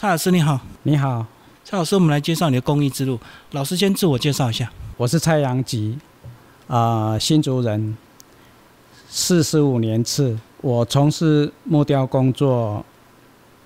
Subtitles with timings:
[0.00, 1.26] 蔡老师你好，你好，
[1.62, 3.20] 蔡老师，我们来介绍你的公益之路。
[3.50, 4.72] 老师先自我介绍一下。
[4.96, 5.98] 我是蔡阳吉，
[6.68, 7.94] 啊、新竹人，
[9.10, 10.38] 四十五年次。
[10.62, 12.82] 我从事木雕工作，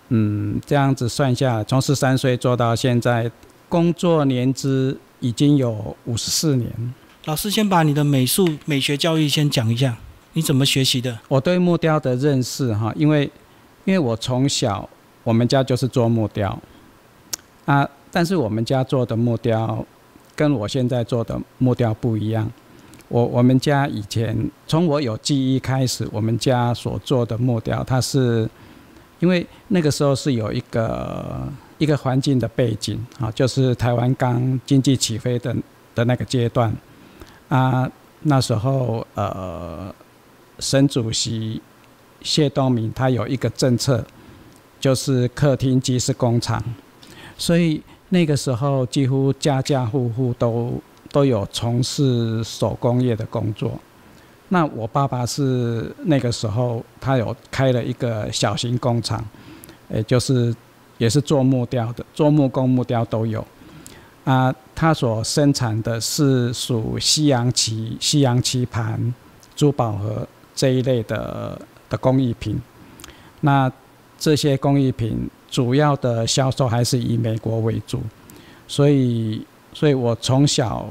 [0.09, 3.31] 嗯，这样子算下，从十三岁做到现在，
[3.69, 6.69] 工作年资已经有五十四年。
[7.27, 9.97] 老师先把你的美术美学教育先讲一下，
[10.33, 11.17] 你怎么学习的？
[11.29, 13.31] 我对木雕的认识哈，因为
[13.85, 14.91] 因为我从小
[15.25, 16.57] 我们家就是做木雕
[17.65, 19.85] 啊，但是我们家做的木雕
[20.37, 22.49] 跟我现在做的木雕不一样。
[23.09, 28.49] 我我们家以前从我有记忆开始，我们家所做的木雕，它是
[29.21, 31.47] 因为那个时候是有一个
[31.79, 35.55] 一个环境的背景啊，就是台湾刚经济起飞的
[35.95, 36.75] 的那个阶段
[37.49, 37.89] 啊，
[38.23, 39.95] 那时候呃，
[40.59, 41.61] 省主席
[42.23, 44.05] 谢东闵他有一个政策，
[44.85, 46.63] 就是客厅即是工厂，
[47.39, 47.81] 所以
[48.11, 50.75] 那个时候几乎家家户户都
[51.11, 53.81] 都有从事手工业的工作。
[54.51, 59.25] 那我爸爸是那个时候他有开了一个小型工厂，
[59.89, 60.55] 也就是
[60.99, 63.43] 也是做木雕的，做木工、木雕都有。
[64.25, 69.15] 啊，他所生产的是属西洋棋、西洋棋盘、
[69.57, 71.59] 珠宝盒这一类的
[71.89, 72.61] 的工艺品。
[73.41, 73.73] 那
[74.19, 78.01] 这些工艺品主要的销售还是以美国为主，
[78.67, 80.87] 所以，所以我从小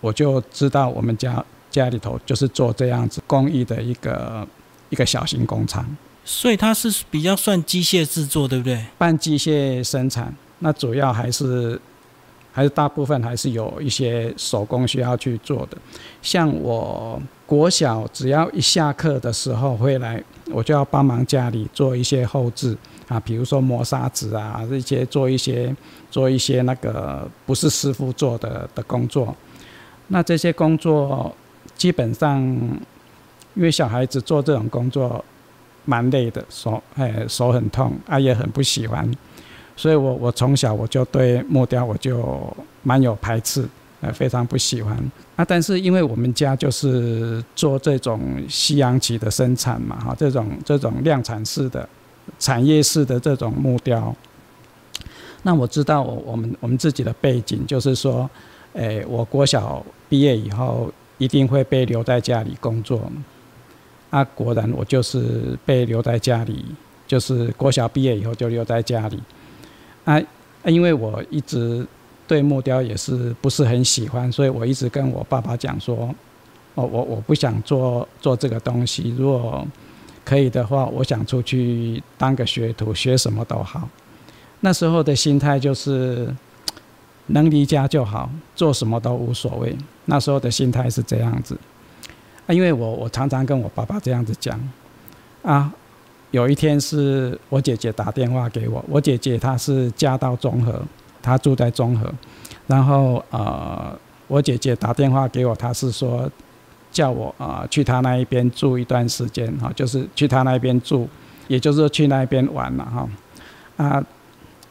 [0.00, 4.46] 我就知道我们家家里头就是做这样子工艺的一个
[4.88, 5.84] 一个小型工厂，
[6.24, 8.84] 所以它是比较算机械制作，对不对？
[8.98, 10.34] 半机械生产。
[10.60, 11.80] 那主要还是
[12.52, 15.76] 还是大部分还是有一些手工需要去做的。
[16.22, 22.76] 像我国小只要一下课的时候回来，我就要帮忙家里做一些后置
[23.08, 25.74] 啊，比如说磨砂纸啊，这些做一些
[26.10, 29.34] 做一些那个不是师傅做的的工作。
[30.08, 31.34] 那这些工作
[31.76, 32.40] 基本上，
[33.54, 35.24] 因为小孩子做这种工作
[35.84, 39.08] 蛮累的，手哎手很痛，啊也很不喜欢，
[39.80, 43.66] 所以我我从小我就对木雕我就蛮有排斥，
[44.02, 44.94] 呃非常不喜欢
[45.36, 45.42] 啊。
[45.42, 51.88] 但是因为我们家就是做这种西洋棋的生产嘛，哈，这种这种量产式的、
[52.38, 54.14] 产业式的这种木雕，
[55.44, 58.28] 那我知道我我们我们自己的背景就是说，
[58.74, 63.10] 诶，我国小毕业以后一定会被留在家里工作。
[64.10, 66.66] 啊，果然我就是被留在家里，
[67.06, 69.18] 就是国小毕业以后就留在家里。
[70.04, 70.20] 啊，
[70.64, 71.86] 因为我一直
[72.26, 76.14] 对木雕也是不是很喜欢，所以我一直跟我爸爸讲说，
[76.74, 79.66] 哦，我我不想做做这个东西，如果
[80.24, 83.88] 可以的话，我想出去当个学徒，学什么都好。
[84.60, 86.32] 那时候的心态就是
[87.28, 89.76] 能离家就好，做什么都无所谓。
[90.04, 91.58] 那时候的心态是这样子。
[92.46, 94.60] 啊，因为我我常常跟我爸爸这样子讲，
[95.42, 95.72] 啊，
[96.30, 100.80] 有一天是我姐姐打电话给我，我姐姐她是嫁到中和，
[101.20, 102.12] 她住在中和，
[102.66, 103.98] 然后呃，
[104.28, 106.30] 我姐姐打电话给我，她是说
[106.92, 111.08] 叫我啊、去她那一边住一段时间哈、就是去她那边住，
[111.48, 113.08] 也就是说去那边玩了哈，
[113.76, 114.04] 啊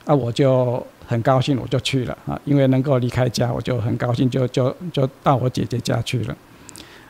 [0.05, 6.35] 啊，我就很高兴，我就去了啊，因为能够离开家，我就很高兴，就就就到我姐姐家去了。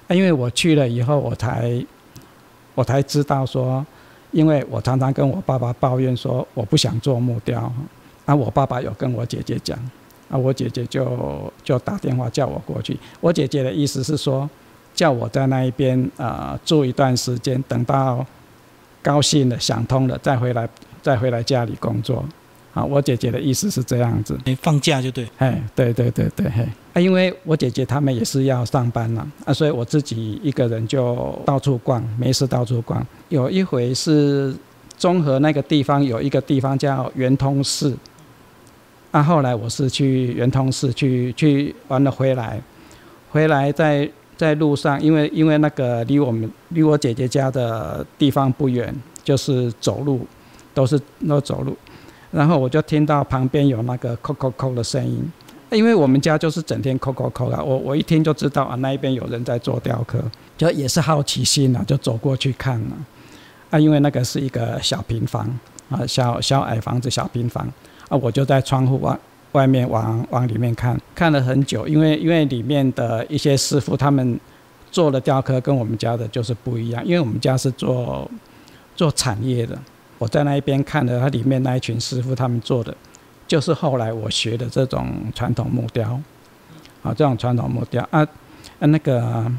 [0.07, 1.85] 啊，因为我去了以后，我才
[2.73, 3.85] 我才知道说，
[4.31, 7.71] 因为我常常跟我爸爸抱怨说我不想做木雕，
[8.25, 9.77] 啊，我爸爸有跟我姐姐讲，
[10.29, 12.97] 啊，我姐姐就就打电话叫我过去。
[13.19, 14.47] 我姐姐的意思是说，
[14.93, 18.25] 叫我在那一边啊、住一段时间，等到
[19.01, 20.69] 高兴了、想通了再回来，
[21.01, 22.23] 再回来家里工作。
[22.73, 24.37] 啊，我姐姐的意思是这样子。
[24.45, 25.27] 你放假就对。
[25.39, 26.63] 哎，对对对对，嘿，
[26.93, 33.05] 啊，因为我姐姐他们也是要上班了啊，所以我自己一个人就到处逛，没事到处逛。
[33.29, 34.55] 有一回是
[34.97, 37.97] 中和那个地方有一个地方叫圆通寺，
[39.11, 42.61] 啊，后来我是去圆通寺去去玩了回来，
[43.31, 44.07] 回来在
[44.37, 50.27] 在路上，因为因为那个离我们离我姐姐家的地方不远，就是走路
[50.73, 51.75] 都是都走路。
[52.31, 55.19] 然后我就听到旁边有那个扣扣扣的声音，
[55.71, 60.19] 因为我们家就是整天扣扣扣啊，我我一听就知道啊，那一边有人在做雕刻，
[60.57, 62.97] 就也是好奇心啊，就走过去看了。
[63.71, 65.47] 啊，因为那个是一个小平房
[65.89, 67.67] 啊，小小矮房子，小平房
[68.09, 69.19] 啊，我就在窗户外
[69.51, 74.39] 外面往往里面看，看了很久，因为因为里面的一些师傅他们
[74.91, 78.29] 做的雕刻跟我们家的就是不一样，因为我们家是做
[78.95, 79.77] 做产业的。
[80.19, 82.95] 我在那一边看了他里面那一群师傅他们做的，
[83.47, 86.19] 就是后来我学的这种传统木雕，
[87.01, 88.07] 啊，这种传统木雕。
[88.11, 88.19] 啊，
[88.79, 89.51] 啊那个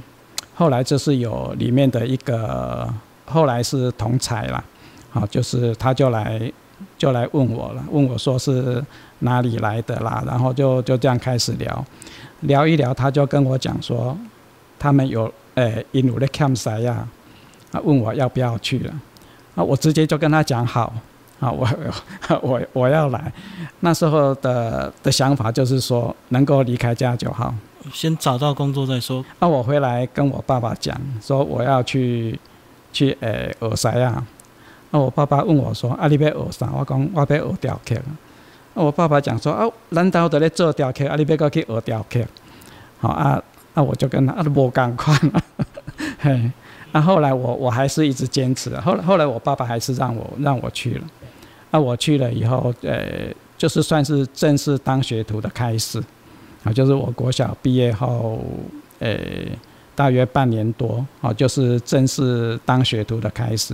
[0.54, 2.88] 后来就是有里面的一个，
[3.24, 4.62] 后来是同才啦，
[5.10, 6.52] 好，就是他就来
[6.98, 8.84] 就来问我了，问我说是
[9.20, 11.84] 哪里来的啦，然后就就这样开始聊，
[12.40, 14.14] 聊一聊，他就跟我讲说，
[14.78, 17.08] 他们有诶印度的 camp 赛呀，
[17.72, 18.92] 啊，问我要不要去了。
[19.54, 20.92] 啊，我直接就跟他讲好，
[21.40, 21.68] 啊，我
[22.42, 23.32] 我我要来。
[23.80, 27.54] 那时候的的想法就是说，能够离开家就好，
[27.92, 29.24] 先找到工作再说。
[29.38, 32.38] 那我回来跟我爸爸讲，说我要去
[32.92, 34.24] 去诶学啥啊？
[34.90, 37.94] 那我爸爸问我说：“啊，你要学啥？”我讲我要学雕刻。
[38.74, 41.06] 那我爸爸讲说：“啊，难道在咧做雕刻？
[41.06, 42.20] 啊，你要过去学雕刻？”
[43.00, 43.42] 好啊，
[43.74, 45.18] 那我就跟他啊，无共款，
[46.20, 46.50] 嘿。
[46.92, 51.06] 那后来我我还是一直坚持，后来后来我爸爸还是让我让我去了，
[51.70, 56.02] 那我去了以后，呃，就是算是正式当学徒的开始，
[56.64, 58.40] 啊，就是我国小毕业后，
[58.98, 59.16] 呃，
[59.94, 63.72] 大约半年多，啊，就是正式当学徒的开始。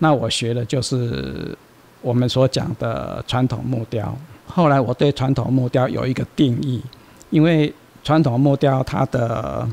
[0.00, 1.56] 那我学的就是
[2.02, 4.12] 我们所讲的传统木雕。
[4.46, 6.82] 后来我对传统木雕有一个定义，
[7.30, 7.72] 因为
[8.02, 9.68] 传统木雕它的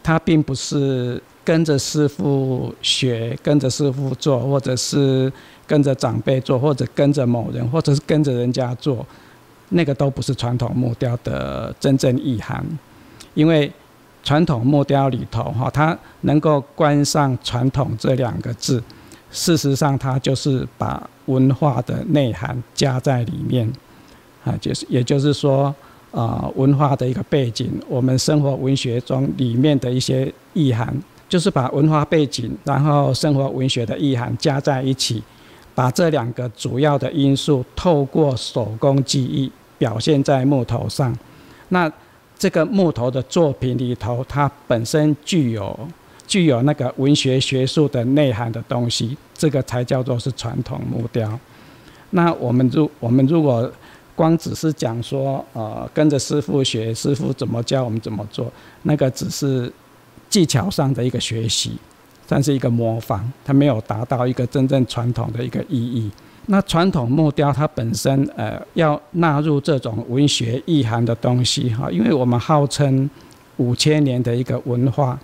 [0.00, 1.20] 它并不是。
[1.48, 5.32] 跟着师傅学，跟着师傅做，或者是
[5.66, 9.06] 跟着长辈做，或者跟着某人，或者是跟着人家做，
[9.70, 12.62] 那个都不是传统木雕的真正意涵。
[13.32, 13.72] 因为
[14.22, 18.82] 传统木雕里头，哈，它能够关上“传统”这两个字，
[19.30, 23.66] 事实上它就是把文化的内涵加在里面，
[24.44, 25.74] 啊，就是也就是说，
[26.10, 30.94] 啊，文化的一个背景，我们生活文学中里面的一些意涵。
[31.28, 35.22] 就是把文化背景，然后生活文学的意涵加在一起，
[35.74, 41.14] 把这两个主要的因素透过手工技艺表现在木头上。
[41.68, 41.92] 那
[42.38, 45.78] 这个木头的作品里头，它本身具有
[46.26, 51.38] 具有那个文学学术的内涵的东西，这个才叫做是传统木雕。
[52.10, 53.70] 那我们如我们如果
[54.16, 58.50] 光只是讲说，呃，跟着师傅学，师傅怎么教我们怎么做，
[58.84, 59.70] 那个只是。
[60.28, 61.72] 技巧上的一个学习，
[62.26, 66.10] 算是一个模仿，它没有达到一个真正传统的一个意义。
[66.46, 73.08] 那传统木雕它本身，呃，要纳入这种文学意涵的东西，哈，因为我们号称
[73.58, 75.18] 五千年的一个文化，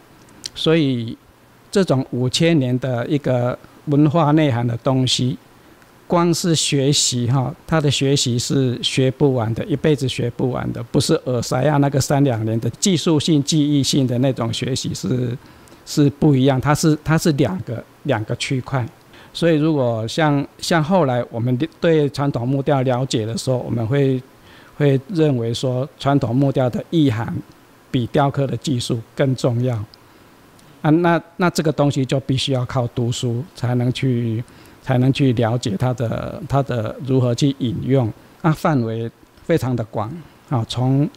[0.55, 1.17] 所以
[1.71, 5.39] 这种五千年的一个文化内涵的东西。
[6.15, 15.37] 光是学习哈，他的学习是学不完的，一辈子学不完的，不是耳塞啊那个三两年的技术性、记忆性的那种学习是
[15.85, 18.87] 是不一样，它是它是两个两个区块。
[19.33, 24.23] 所以如果像像后来我们对传统木雕了解的时候，我们会
[24.77, 27.35] 会认为说传统木雕的意涵
[27.91, 29.75] 比雕刻的技术更重要
[30.81, 34.45] 啊，那那这个东西就必须要靠读书才能去。
[34.85, 39.11] 才能去了解它的它的如何去引用，那范围
[39.43, 40.13] 非常的广
[40.51, 41.09] 啊，从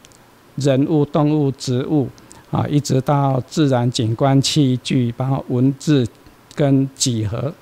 [0.56, 2.08] 人物、动物、植物
[2.50, 6.08] 啊，一直到自然景观、器具，包括文字
[6.56, 7.54] 跟几何，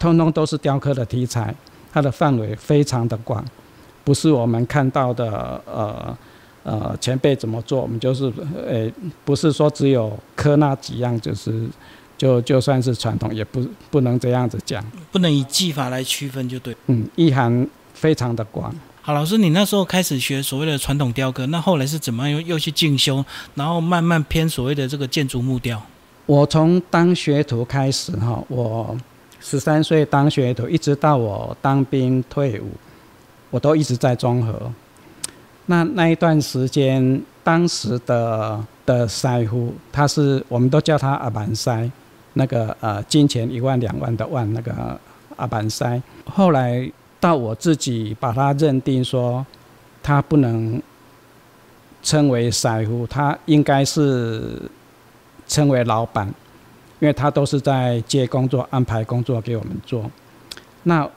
[0.00, 1.54] 通通都是雕刻的题材。
[1.92, 3.44] 它的范围非常的广，
[4.02, 6.18] 不是我们看到的呃
[6.64, 8.24] 呃前辈怎么做，我们就是
[8.68, 8.90] 呃
[9.24, 11.68] 不是说只有刻那几样就是。
[12.16, 16.76] 就就算是传统，也不不能这样子讲，不能以技法来区分，就对。
[16.86, 18.74] 嗯，意涵非常的广。
[19.02, 25.80] 好，老师，你那时候开始学所谓的传统雕刻，那后来是怎么又又去进修，然后慢慢偏所谓的这个建筑木雕？
[26.26, 28.98] 我从当学徒开始哈，我
[29.38, 32.70] 十三岁当学徒，一直到我当兵退伍，
[33.50, 34.72] 我都一直在综合。
[35.66, 41.88] 那那一段时间，当时的的师傅，他是我们都叫他阿蛮塞。
[42.38, 45.00] 那个呃，金钱一万两万的万那个
[45.36, 49.44] 阿板塞，后来到我自己把他认定说，
[50.02, 50.80] 他不能
[52.02, 54.60] 称为师傅，他应该是
[55.48, 56.26] 称为老板，
[57.00, 60.10] 因为他都是在接工作、安排工作给我们做。
[60.82, 61.08] 那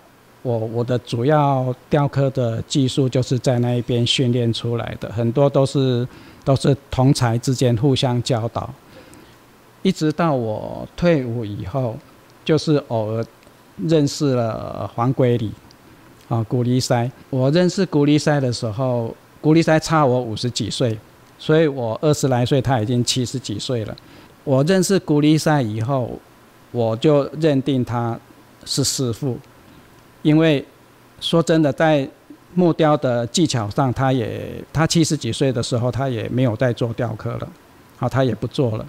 [0.41, 6.07] 我我的主要雕刻的技术就是在那一边训练出来的，很多都是
[6.45, 8.73] 都是同才之间互相教导。
[9.81, 11.97] 一直到我退伍以后，
[12.43, 13.25] 就是偶尔
[13.87, 15.51] 认识了黄龟礼，
[16.27, 17.09] 啊，古力塞。
[17.29, 20.97] 我认识古力塞的时候，古力塞差我五十几岁，
[21.37, 23.95] 所以我二十来岁，他已经七十几岁了。
[24.43, 26.19] 我认识古力塞以后，
[26.71, 28.19] 我就认定他
[28.65, 29.37] 是师傅，
[30.21, 30.65] 因为
[31.21, 32.07] 说真的，在
[32.55, 37.47] 木雕的技巧上，他也他七十几岁的时候，他也没有在做雕刻了，
[37.99, 38.85] 啊，他也不做了，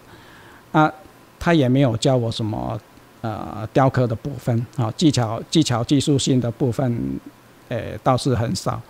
[0.72, 0.92] 啊，
[1.38, 2.78] 他也没有教我什么
[3.20, 7.20] 呃雕刻的部分，啊，技巧技巧技术性的部分，
[7.68, 8.80] 诶倒是很少，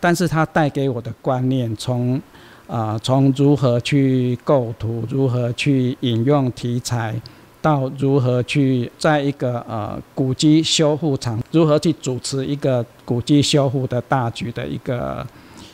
[0.00, 2.20] 但是他带给我的观念，从
[2.66, 7.20] 啊从如何去构图，如何去引用题材。
[7.62, 15.24] 到如何去在一个呃古迹修复厂，如何去主持一个古迹修复的大局的一个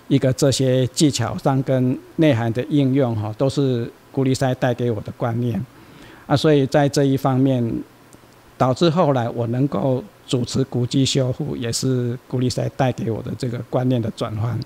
[0.07, 5.65] 一个这些技巧上跟内涵的应用哈，都是古力塞带给我的观念
[6.27, 7.83] 啊，所以在这一方面，
[8.57, 14.59] 导致后来我能够主持古迹修复，也是古力塞带给我的这个观念的转换。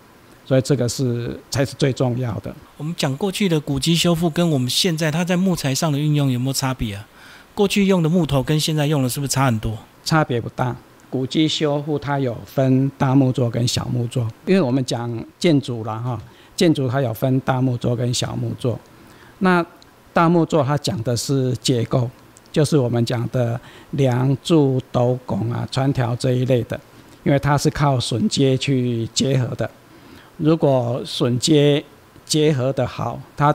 [0.44, 2.52] 所以这个是才是最重要的。
[2.76, 7.06] 我们讲过去的古迹修复跟我们现在它在木材上的运用有没有差别啊？
[7.54, 9.78] 过去用的木头跟现在用的是不是差很多？
[10.04, 10.74] 差别不大。
[11.08, 16.20] 古迹修复它有分大木作跟小木作，因为我们讲建筑了哈，
[16.56, 18.78] 建筑它有分大木作跟小木作。
[19.44, 19.64] 那
[20.12, 22.08] 大木作它讲的是结构，
[22.52, 26.78] 就是我们讲的梁柱斗拱啊、穿条这一类的，
[27.24, 29.68] 因为它是靠榫接去结合的。
[30.36, 31.84] 如果榫接
[32.24, 33.52] 结合的好，它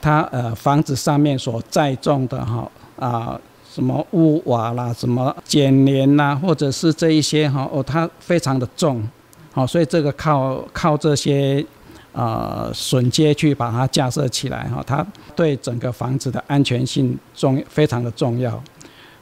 [0.00, 3.40] 它呃房子上面所载重的哈啊
[3.72, 9.02] 什么屋瓦啦，什么剪连呐，或者是这一些哈哦，它非常的重，
[9.52, 11.64] 好，所以这个靠靠这些
[12.12, 18.62] 啊榫接去把它架设起来哈，它对整个房子的安全性重非常的重要，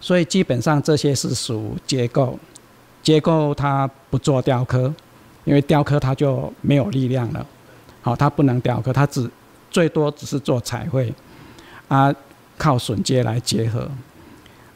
[0.00, 2.38] 所以基本上这些是属结构，
[3.02, 4.92] 结构它不做雕刻。
[5.44, 7.46] 因为雕刻它就没有力量了，
[8.02, 9.30] 好，它不能雕刻，它只
[9.70, 11.14] 最多只是做彩绘，
[11.86, 12.12] 啊，
[12.58, 13.88] 靠榫接来结合，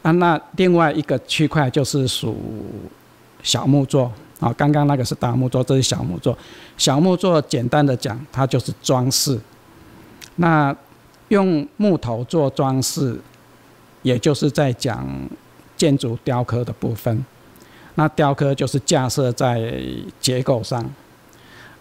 [0.02, 2.36] 啊，那另外一个区块就是属
[3.42, 6.36] 小木作，啊，刚刚那个是大木作，这是小木作，
[6.78, 9.38] 小木作简单的讲，它就是装饰，
[10.36, 10.74] 那
[11.28, 13.20] 用木头做装饰，
[14.02, 15.06] 也就是在讲
[15.76, 17.24] 建筑雕刻的部分。
[17.96, 19.74] 那雕刻就是架设在
[20.20, 20.82] 结构上，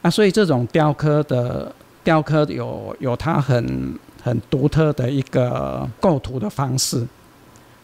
[0.02, 1.74] 啊，所以这种雕刻的
[2.04, 7.08] 雕刻有有它很很独特的一个构图的方式，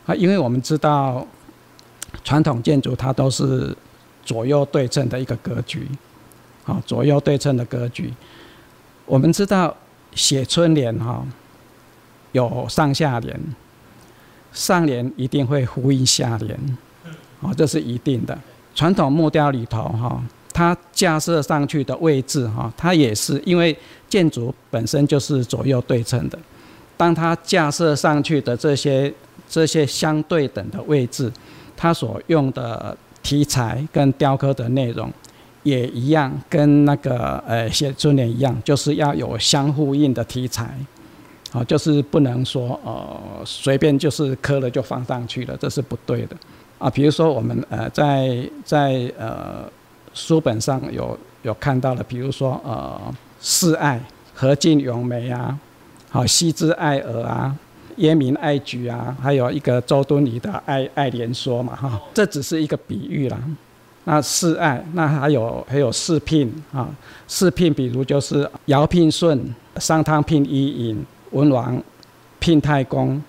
[0.06, 1.26] 啊，因为我们知道
[2.26, 3.74] 传统建筑它都是
[4.26, 5.88] 左右对称的一个格局，
[6.66, 8.12] 啊，左右对称的格局，
[9.06, 9.74] 我们知道
[10.14, 11.26] 写春联哈
[12.32, 13.40] 有上下联，
[14.52, 16.60] 上联一定会呼应下联。
[17.42, 18.38] 哦，这是一定的。
[18.74, 23.78] 传统木雕里头，哈，它架设上去的位置，哈，它也是因为
[24.10, 26.40] 建筑本身就是左右对称的。
[26.98, 29.14] 当它架设上去的这些
[29.48, 31.32] 这些相对等的位置，
[31.78, 35.12] 它所用的题材跟雕刻的内容
[35.64, 40.78] 也一样，跟那个呃写春联一样，就是要有相呼应的题材。
[41.52, 46.36] 好，就是不能说呃随便就是刻了就放上去了，这是不对的。
[46.78, 49.68] 啊，比如说我们呃在在呃
[50.14, 53.02] 书本上有有看到了，比如说呃
[53.42, 54.00] 示爱
[54.36, 55.58] 何进咏梅啊，
[56.12, 57.56] 好西之爱鹅啊，
[57.98, 63.38] 耶明爱菊啊，还有一个周敦颐的爱爱莲说嘛哈，这只是一个比喻啦。
[64.04, 66.90] 那示爱，那还有还有四聘啊，
[67.28, 69.40] 四聘比如就是尧聘舜，
[69.78, 71.82] 商汤聘伊尹，文王
[72.40, 73.22] 聘太公。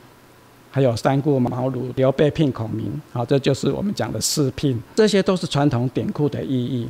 [0.68, 6.86] 还有三顾茅庐、刘备聘孔明，好，这就是我们讲的四聘，这些都是传统典故的意义。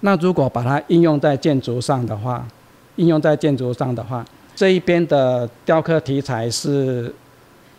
[0.00, 2.48] 那如果把它应用在建筑上的话，
[2.96, 4.24] 应用在建筑上的话，
[4.58, 7.14] 这一边的雕刻题材是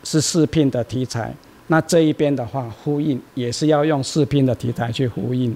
[0.05, 1.36] 是四聘的题材，
[1.67, 5.53] 那这一边的话呼应也是要用四聘的题材去呼应，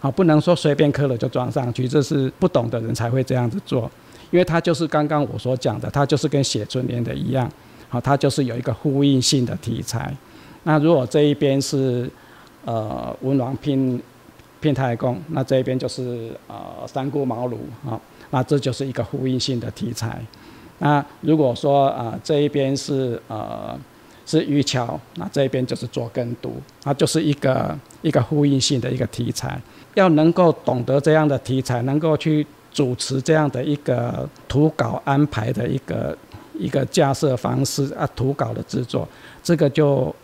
[0.00, 3.88] 好，不能说随便刻了就装上去，这是不懂的人才会这样子做，
[4.32, 7.48] 因为它就是刚刚我所讲的，它就是跟写春联的一样。
[7.90, 10.12] 啊，它就是有一个呼应性的题材。
[10.64, 12.10] 那如果这一边是
[12.64, 14.02] 呃文王聘
[14.60, 18.00] 聘太公，那这一边就是呃三顾茅庐啊，
[18.30, 20.20] 那这就是一个呼应性的题材。
[20.84, 23.74] 那如果说啊这一边是呃
[24.26, 29.58] 是渔樵，那这一边就是做耕读，它就是一个一个呼应性的一个题材。
[29.94, 36.16] 要能够懂得这样的题材，能够去主持这样的一个图稿安排的一个。
[36.56, 39.08] 一个架设方式啊，图稿的制作，
[39.42, 40.14] 这个就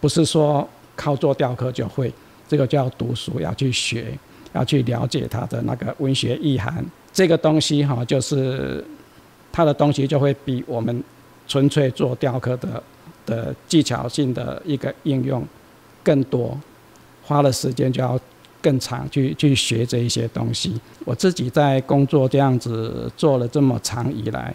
[0.00, 0.66] 不是说
[0.96, 2.10] 靠做雕刻就会，
[2.48, 4.18] 这个就要读书，要去学，
[4.54, 6.82] 要去了解它的那个文学意涵。
[7.12, 8.82] 这个东西哈，就是
[9.54, 11.04] 它的东西就会比我们
[11.46, 12.82] 纯粹做雕刻的
[13.24, 15.46] 的技巧性的一个应用
[16.02, 16.58] 更多，
[17.22, 18.18] 花的时间就要
[18.60, 20.74] 更长，去去学这一些东西。
[21.04, 24.52] 我自己在工作这样子做了这么长以来，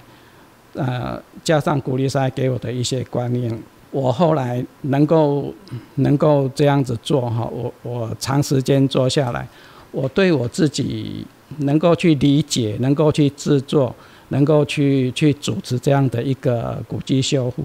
[0.74, 3.58] 呃，加上古力赛给我的一些观念，
[3.92, 5.54] 我后来能够
[5.96, 9.48] 能够这样子做哈，我我长时间做下来，
[9.92, 11.26] 我对我自己
[11.60, 13.96] 能够去理解，能够去制作，
[14.30, 17.64] 能够去去主持这样的一个古迹修复，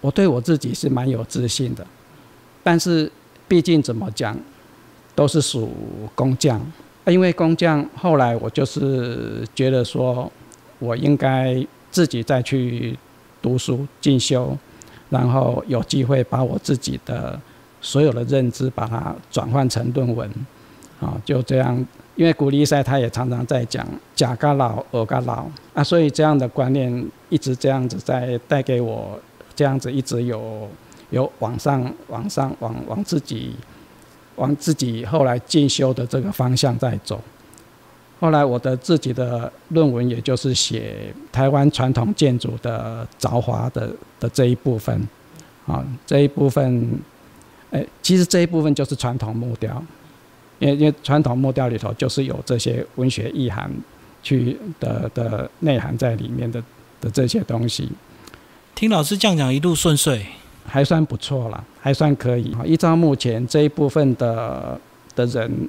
[0.00, 1.86] 我对我自己是蛮有自信的。
[2.62, 3.10] 但是
[3.46, 4.36] 毕竟怎么讲，
[5.14, 5.70] 都是属
[6.14, 6.60] 工匠。
[7.06, 10.30] 因为工匠，后来我就是觉得说，
[10.80, 12.98] 我应该自己再去
[13.40, 14.58] 读书进修，
[15.08, 17.40] 然后有机会把我自己的
[17.80, 20.28] 所有的认知把它转换成论文，
[21.00, 21.86] 啊，就这样。
[22.16, 29.18] 因为古力赛他也常常在讲“假噶老，尔噶老”，啊，所以这样的观念一直这样子在带给我，
[29.54, 30.68] 这样子一直有
[31.10, 33.54] 有往上、往上、往往自己。
[34.36, 37.18] 往自己后来进修的这个方向在走。
[38.20, 45.08] 后来我的自己的论文，也就是写台湾传统建筑的凿华的的这一部分，
[45.66, 47.00] 啊，这一部分，
[47.70, 49.82] 哎，其实这一部分就是传统木雕，
[50.58, 53.70] 因为因为传统木雕里头就是有这些文学意涵
[54.22, 56.62] 去的的内涵在里面的
[57.00, 57.88] 的这些东西。
[58.74, 60.26] 听老师这样讲，一路顺遂。
[60.68, 62.52] 还算不错啦，还算可以。
[62.64, 64.76] 依照目前这一部分的
[65.14, 65.68] 的人，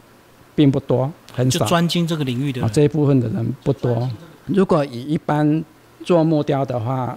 [0.56, 1.64] 并不多，很少。
[1.68, 4.10] 专精这个领域的这一部分的人不多。
[4.48, 5.64] 如果以一般
[6.04, 7.16] 做木雕的话，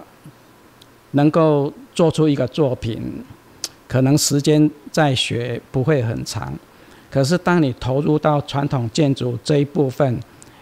[1.13, 3.01] 能够做出一个作品，
[3.87, 6.53] 可能时间在学不会很长。
[7.11, 10.17] 可是当你投入到传统建筑这一部分，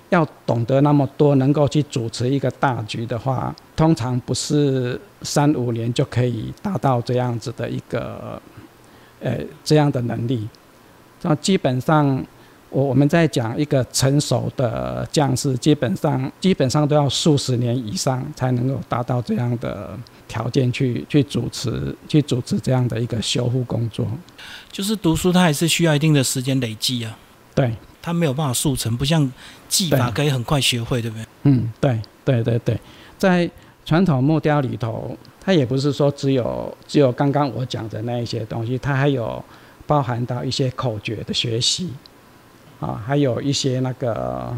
[0.09, 8.41] 要懂得那么多，能够去主持一个大局的话，通常不是三五年就可以达到这样子的一个，
[9.21, 10.49] 呃，这样的能力。
[11.21, 12.25] 那基本上，
[12.69, 24.07] 我我们在讲一个成熟的匠师，基本上基本上都要数十年以上才能够达到这样的条件去去主持去主持这样的一个修复工作。
[24.71, 27.17] 就是读书，它还是需要一定的时间累积啊。
[27.53, 27.73] 对。
[28.01, 29.29] 它没有办法速成，不像
[29.67, 31.25] 技法可以很快学会，对不对？
[31.43, 32.79] 嗯，对，对，对，对，
[33.17, 33.47] 在
[33.85, 39.43] 传统木雕里头，它也不是说只有只有刚刚我讲的那一些东西，它还有
[39.85, 41.89] 包含到一些口诀的学习，
[42.79, 44.55] 啊，还有一些那个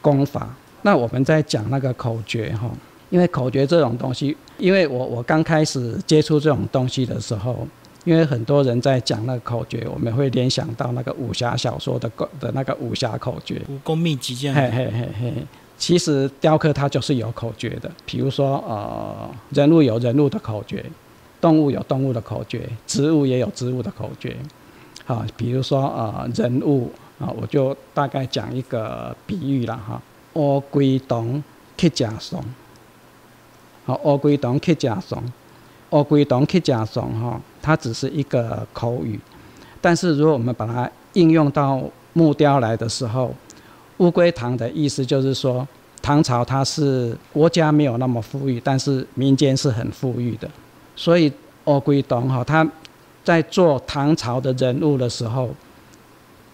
[0.00, 0.54] 功法。
[0.82, 2.70] 那我们在讲那个口诀哈，
[3.10, 7.66] 因为口诀这种东西，因为我我刚开始接触这种东西的时候。
[8.06, 12.06] 因为很多人在讲那个口诀，我们会联想到那个武侠小说的
[12.38, 14.54] 的那个武侠口诀，武功秘籍这样。
[14.54, 15.32] 嘿嘿嘿嘿，
[15.78, 20.84] 其实雕刻它就是有口诀的，比如说呃，人物有人物的口诀，
[21.40, 24.36] 动物有动物的口诀，植物也有植物的口诀。
[25.06, 30.00] 好，比如说呃人物啊，我就大概讲一个比喻了哈。
[30.34, 31.42] 乌龟洞
[31.76, 32.44] 去食松，
[33.84, 35.22] 好，乌龟洞去食松。
[35.90, 39.20] 乌龟洞去假松哈，它只是一个口语，
[39.80, 41.80] 但是如果我们把它应用到
[42.14, 43.32] 木雕来的时候，
[43.98, 45.64] 乌龟堂的意思就是说，
[46.02, 50.50] 唐朝它是国家没有那么富裕，但是民间是很富裕的，
[50.96, 51.32] 所以
[51.66, 52.68] 乌龟洞哈，它
[53.22, 55.48] 在做唐朝的人物的时候，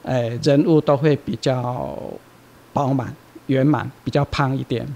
[0.03, 1.97] 哎，人物都会比较
[2.73, 3.15] 饱满、
[3.47, 4.87] 圆满，比较胖一点，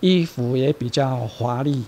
[0.00, 1.84] 衣服也比较华丽。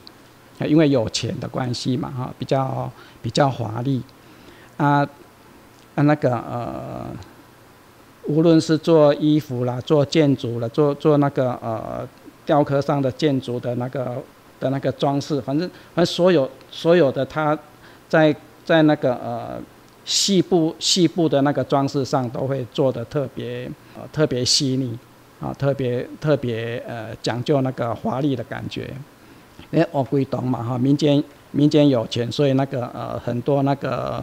[0.68, 2.88] 因为有钱的关系嘛，哈，比较
[3.20, 4.00] 比较华丽，
[4.76, 5.04] 啊，
[5.96, 7.06] 啊那个呃，
[8.28, 12.06] 无论是做衣服啦，做建筑了，做做那个呃
[12.46, 14.22] 雕刻上的建筑的那个
[14.60, 17.58] 的那个装饰，反正反正所有所有的它
[18.08, 18.32] 在
[18.64, 19.60] 在那个呃
[20.04, 24.98] 细部细部的那个装饰上都会做的特别呃特别细腻
[25.40, 28.92] 啊，特别特别呃讲究那个华丽的感觉。
[29.70, 34.22] 因为乌龟洞嘛哈，民间民间有钱，所以那个呃很多那个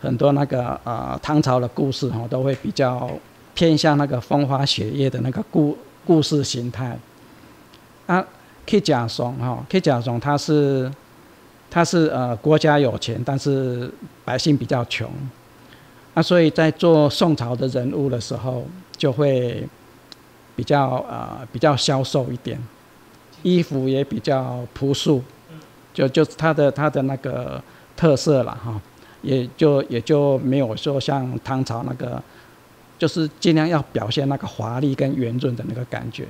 [0.00, 3.10] 很多那个呃唐朝的故事哈，都会比较
[3.54, 6.96] 偏向那个风花雪月的那个故故事形态。
[8.06, 8.24] 啊，
[8.64, 10.90] 去甲松哈，去甲松他是
[11.70, 13.90] 他是呃国家有钱，但是
[14.24, 15.10] 百姓比较穷，
[16.14, 19.66] 啊，所以在做宋朝的人物的时候，就会
[20.54, 22.58] 比较呃比较消瘦一点。
[23.42, 25.22] 衣服也比较朴素，
[25.94, 27.62] 就就他的他的那个
[27.96, 28.80] 特色了哈，
[29.22, 32.20] 也就也就没有说像唐朝那个，
[32.98, 36.26] 就是尽量要表现那个华丽跟圆润的那个感觉，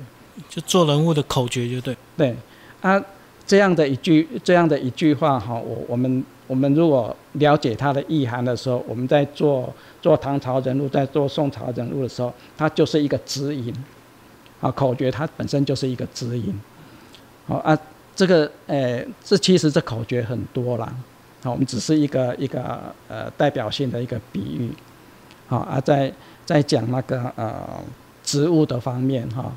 [0.47, 1.97] 就做人物的口诀就对。
[2.15, 2.35] 对，
[2.81, 3.01] 啊，
[3.47, 13.73] 这样的一句这样的一句话哈，我我们我们如果了解它的意涵的时候，我们在做做唐朝人物，在做宋朝人物的时候，它就是一个指引。
[14.59, 16.53] 啊，口诀它本身就是一个指引。
[17.47, 17.77] 好啊，
[18.15, 20.93] 这个呃，这其实这口诀很多啦。
[21.43, 24.69] 好，我们只是一个一个呃代表性的一个比喻。
[25.47, 26.11] 好啊，在
[26.45, 27.63] 在讲那个呃
[28.23, 29.53] 植物的方面哈。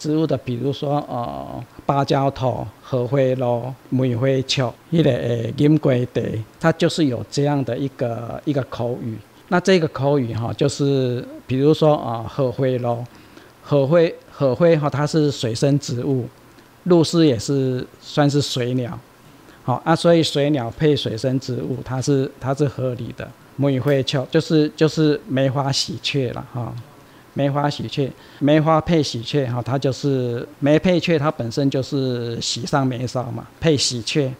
[0.00, 9.18] 植物的，比如说呃，芭蕉头、荷花露、梅花草，一个诶金龟地，它就是有这样的一个一个口语。
[9.48, 13.04] 那这个口语哈，就是比如说啊，荷花露，
[13.62, 16.26] 荷灰荷灰哈，它是水生植物，
[16.86, 18.98] 鹭鸶也是算是水鸟，
[19.64, 23.28] 好啊，所以水鸟配水生植物，它是它是合理的。
[23.56, 26.72] 梅花草就是就是梅花喜鹊了哈。
[27.34, 34.32] 梅花喜鹊，梅花配喜鹊，哈，它就是梅配鹊，它本身就是喜上眉梢嘛，配喜鹊，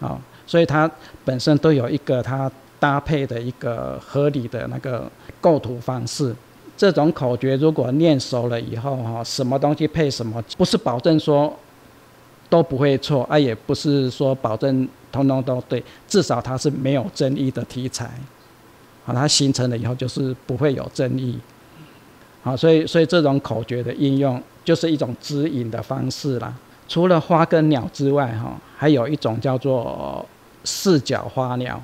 [0.00, 0.90] 啊，所以它
[1.24, 6.34] 本身都有一个它搭配的一个合理的那个构图方式。
[6.76, 11.56] 这种口诀如果念熟了以后，哈，什么东西配什么，不是保证说
[12.50, 18.10] 都不会错，啊，也不是说保证通通都对，至少它是没有争议的题材，
[19.04, 21.38] 好，它形成了以后就是不会有争议。
[22.44, 26.54] 好，所以所以这种口诀的应用就是一种指引的方式啦。
[26.86, 30.24] 除了花跟鸟之外，哈，还有一种叫做
[30.62, 31.82] 四脚花鸟，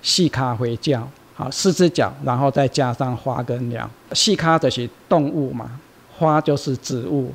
[0.00, 1.06] 细咖回叫。
[1.34, 3.90] 好，四只脚，然后再加上花跟鸟。
[4.12, 5.80] 细咖的是动物嘛，
[6.16, 7.32] 花就是植物，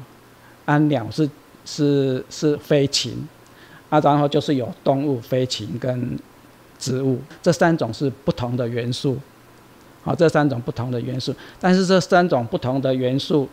[0.63, 1.29] 啊，鸟是
[1.65, 3.27] 是是飞禽，
[3.89, 6.17] 啊，然后就是有动物、飞禽跟
[6.77, 9.17] 植物，这三种是不同的元素。
[10.05, 13.49] 好，这三种不同的元素，但是这三种不同的元素，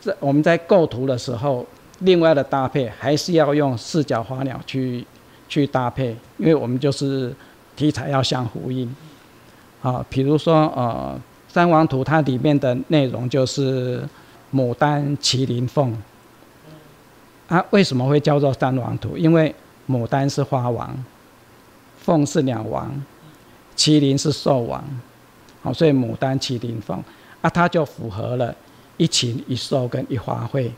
[0.00, 1.66] 在我们在构图的时候，
[1.98, 5.06] 另外的搭配还是要用四角花鸟去
[5.46, 7.36] 去搭配，因为我们就是
[7.76, 8.90] 题材要相呼应。
[9.82, 14.02] 好，比如说呃，三王图它里面的内容就是
[14.54, 15.94] 牡丹、麒麟、凤。
[17.48, 19.18] 啊，为什么会叫做三王图？
[19.18, 19.54] 因为
[19.86, 20.96] 牡丹是花王，
[21.98, 22.90] 凤是鸟王，
[23.76, 24.82] 麒麟是兽王。
[25.64, 27.02] 好，所以牡丹、麒麟、凤，
[27.40, 28.54] 啊，它就符合了
[28.98, 30.70] 一禽一兽跟一花卉。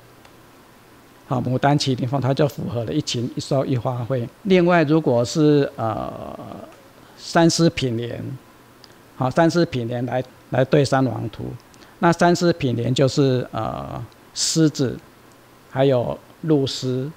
[1.26, 4.24] 好，牡丹、麒麟、凤，它就符合了一禽一兽一花卉。
[4.44, 6.38] 另外，如果是呃
[7.18, 8.22] 三狮品联，
[9.16, 11.46] 好，三狮品联来来对三王图，
[11.98, 14.00] 那三狮品联就是呃
[14.34, 14.96] 狮子，
[15.68, 17.10] 还有鹭鸶，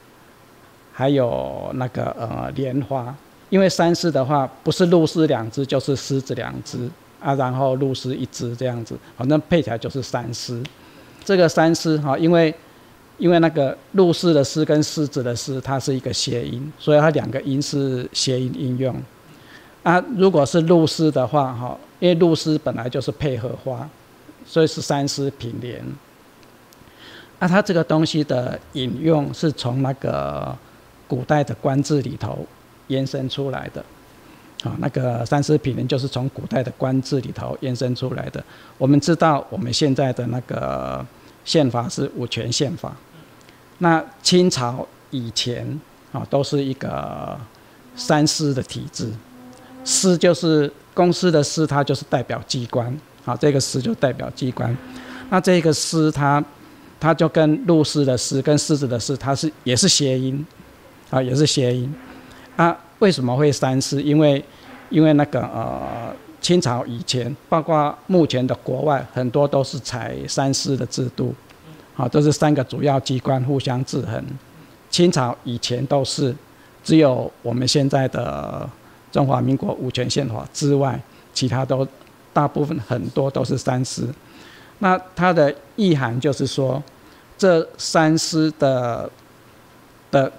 [0.91, 3.15] 还有那个呃莲花。
[3.51, 6.89] 因为三狮的话，不是鹭鸶两只，就是狮子两只。
[7.19, 10.63] 啊，然后露丝一只这样子，反正配起来就是三丝。
[11.23, 12.53] 这个三丝哈，因为
[13.17, 18.95] 因为那个露丝的丝跟狮子的狮，它是一个谐音，所以它两个音是谐音应用。
[19.83, 23.87] 啊，如果是露丝的话哈，因为露丝本来就是配合花，
[24.45, 25.83] 所以是三丝品联。
[27.39, 30.57] 那它这个东西的引用是从那个
[31.07, 32.45] 古代的官制里头
[32.87, 33.83] 延伸出来的。
[34.63, 38.43] 啊，那个三狮品联就是从古代的官制里头延伸出来的。
[38.77, 41.05] 我们知道，我们现在的那个
[41.45, 42.93] 宪法是五权宪法。
[43.77, 45.79] 那清朝以前
[46.11, 47.39] 啊，都是一个
[47.95, 49.09] 三司的体制。
[49.85, 52.93] 司就是公司的司，它就是代表机关。
[53.23, 54.75] 啊，这个司就代表机关。
[55.29, 56.43] 那这个司，它
[56.99, 60.45] 它就跟陆司的司跟狮子的狮，它是也是谐音，
[61.09, 61.93] 啊，也是谐音。
[62.57, 64.01] 啊，为什么会三司？
[64.01, 64.43] 因为
[64.89, 71.33] 因为那个呃，清朝以前，包括目前的国外，很多都是采三司的制度，
[71.95, 74.23] 好，这是三个主要机关互相制衡。
[74.89, 76.35] 清朝以前都是，
[76.83, 78.67] 只有我们现在的
[79.11, 80.99] 中华民国五权宪法之外，
[81.33, 81.87] 其他都
[82.33, 84.07] 大部分很多都是三司。
[84.79, 86.81] 那它的意涵就是说，
[87.37, 89.09] 这三司的
[90.09, 90.31] 的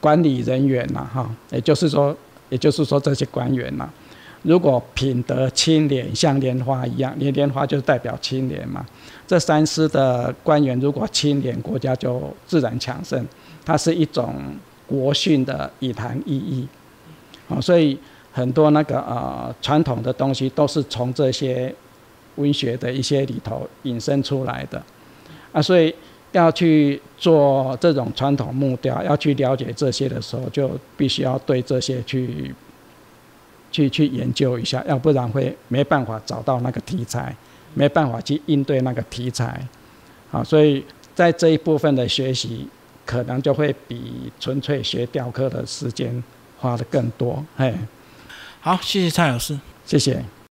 [0.00, 2.16] 管理人员呐，哈，也就是说。
[2.50, 3.88] 也就是说，这些官员嘛，
[4.42, 8.84] 如果品德清廉，像莲花一样，莲莲花就代表清廉嘛。
[9.24, 13.24] 这三司的官员如果清廉，国家就自然强盛。
[13.64, 14.34] 它是一种
[14.84, 16.66] 国训的以谈意义，
[17.48, 17.96] 啊，所以
[18.32, 21.72] 很多那个呃传统的东西都是从这些
[22.34, 24.82] 文学的一些里头引申出来的，
[25.52, 25.94] 啊，所以。
[26.32, 32.54] 要去做这种传统木雕，要去了解这些的时候，就必须要对这些去
[33.72, 37.34] 去去研究一下，要不然会没办法找到那个题材，
[37.74, 39.60] 没办法去应对那个题材。
[40.30, 42.68] 好，所以在这一部分的学习，
[43.04, 46.22] 可能就会比纯粹学雕刻的时间
[46.58, 47.44] 花的更多。
[47.56, 47.74] 嘿，
[48.60, 49.58] 好，谢谢蔡老师。
[49.84, 50.39] 谢谢。